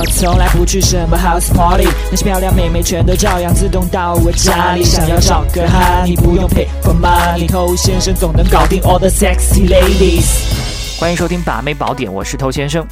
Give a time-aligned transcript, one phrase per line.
[0.00, 4.82] 我从来不去什么 house party，那些漂亮妹妹全都照样自动到我家里。
[4.82, 10.98] 想要找个哈，你不用 pay for money，偷先生总能搞定 all the sexy ladies。
[10.98, 12.82] 欢迎收听把妹宝典，我是偷先生。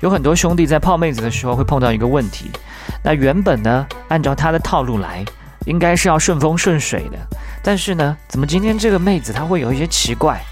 [0.00, 2.50] 有很多兄弟在泡妹子的时候会碰到一个问题，
[3.04, 5.24] 那原本呢，按照他的套路来，
[5.64, 7.18] 应该是要顺风顺水的，
[7.62, 10.42] 但是呢，怎么今天这个妹子她会有一些奇怪？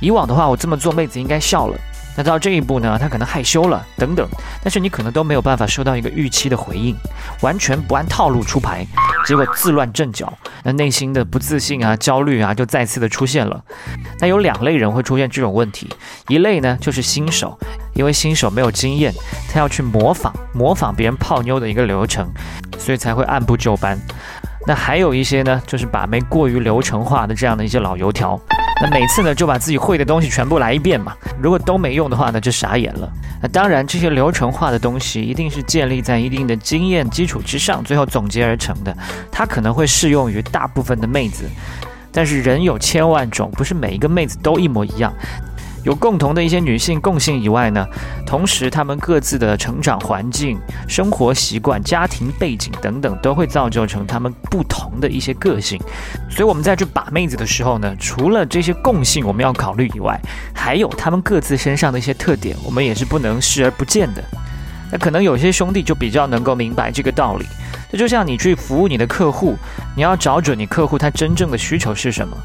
[0.00, 1.78] 以往的话，我这么做妹子应该笑了。
[2.16, 4.28] 那到这一步呢，他可能害羞了，等等，
[4.62, 6.94] 但是你可能都没有办法收到一个预期的回应，
[7.40, 8.84] 完全不按套路出牌，
[9.26, 10.32] 结果自乱阵脚，
[10.64, 13.62] 那内心的不自信啊、焦虑啊，就再次的出现了。
[14.18, 15.88] 那有两类人会出现这种问题，
[16.28, 17.58] 一类呢就是新手，
[17.94, 19.14] 因为新手没有经验，
[19.50, 22.28] 他要去模仿模仿别人泡妞的一个流程，
[22.76, 23.98] 所以才会按部就班。
[24.66, 28.38] 那还有一些呢，就是把妹过于流程化的这样的一些老油条。
[28.82, 31.14] 那每次呢，就把自己会的东西全部来一遍嘛。
[31.40, 33.12] 如果都没用的话呢，就傻眼了。
[33.42, 38.96] 那当然，这些流程化的东西一定是建立在一定的经验基础之上，最后总结而成的。
[39.30, 41.44] 它可能会适用于大部分的妹子，
[42.10, 45.12] 但是人有千万种，不是每一个妹子都一模一样。
[45.82, 47.86] 有共同的一些女性共性以外呢，
[48.26, 55.80] 同时她们各自的成长环境、生活习惯、家庭背景等等，都会造就成她们不同的一些个性。
[56.28, 60.20] 所以我们在去把妹子的时候呢，除了这些共性我们要考虑以外，
[60.54, 64.22] 还有她们各自身上的一些特点，我们也是不能视而不见的。
[64.92, 67.46] 那可能有些兄弟就比较能够明白这个道理。
[67.90, 69.56] 这就像你去服务你的客户，
[69.96, 72.36] 你要找准你客户他真正的需求是什么。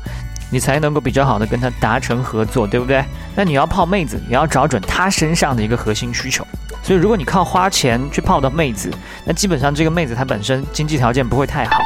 [0.50, 3.04] 你才能够比较好的跟他达成合作，对不对？
[3.36, 6.46] 那你要泡妹子，你要找准他身上的一个核心需求。
[6.84, 8.92] 所以，如果你靠花钱去泡到妹子，
[9.26, 11.78] 那基本上这个妹子她本身经济条件不会太好。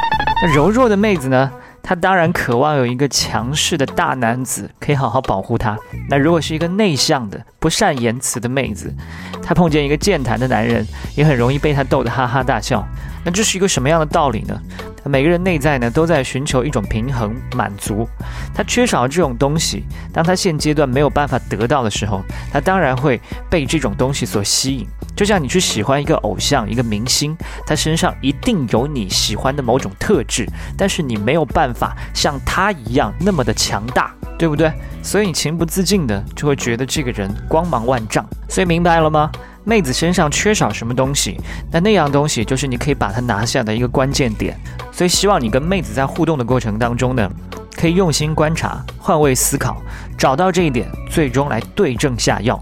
[0.41, 1.49] 那柔弱的妹子呢？
[1.81, 5.77] 她当然渴望有一个强势的大男子可以好好保护她。
[6.09, 8.93] 那如果是一个内向的、不善言辞的妹子，
[9.41, 12.87] 她碰见一个健谈的男人，也很容易被他逗得哈哈大笑。
[13.25, 14.59] 那这是一个什么样的道理呢？
[15.05, 18.07] 每个人内在呢都在寻求一种平衡满足，
[18.53, 19.83] 他缺少这种东西，
[20.13, 22.21] 当他现阶段没有办法得到的时候，
[22.51, 24.87] 他当然会被这种东西所吸引。
[25.19, 27.35] 就像你去喜欢一个偶像、一个明星，
[27.67, 30.47] 他身上一定有你喜欢的某种特质，
[30.77, 34.71] 但是你没有办法像他一样那么的强大，对不对？
[35.03, 38.25] 所以你情不自禁的就会觉得这个人光芒万丈。
[38.47, 39.29] 所以明白了吗？
[39.65, 41.37] 妹子身上缺少什么东西，
[41.69, 44.57] 那那样东西就是你可以把它拿下的一个关键点。
[44.89, 47.29] 所以希望你跟妹子在互动的过程当中呢，
[47.75, 49.81] 可以用心观察、换位思考，
[50.17, 52.57] 找到这一点，最终来对症下药。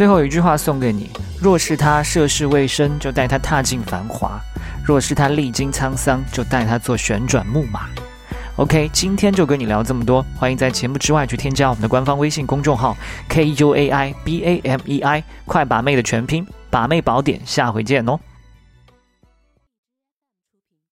[0.00, 1.10] 最后一句话送给你：
[1.42, 4.30] 若是他涉世未深，就带他踏进繁华；
[4.82, 7.80] 若是他历经沧桑，就带他做旋转木马。
[8.56, 12.96] OK，今天就跟你聊这么多，欢迎在节目之外去添加我们的官方微信公众号
[13.28, 18.18] K U A I B A M E I，快把妹的全拼，把妹宝典，下回见哦。